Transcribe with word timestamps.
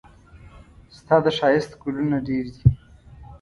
ستا 0.97 1.15
د 1.25 1.27
ښايست 1.37 1.71
ګلونه 1.81 2.17
ډېر 2.27 2.45
دي. 2.53 2.65